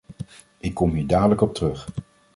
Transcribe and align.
Ik 0.57 0.73
kom 0.73 0.91
hier 0.91 1.07
dadelijk 1.07 1.41
op 1.41 1.53
terug. 1.55 1.87